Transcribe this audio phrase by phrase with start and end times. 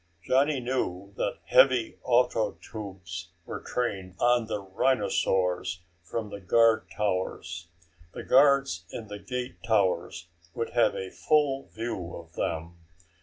[0.23, 7.67] Johnny knew that heavy ato tubes were trained on the rhinosaurs from the guard towers.
[8.13, 12.79] The guards in the gate towers would have a full view of them.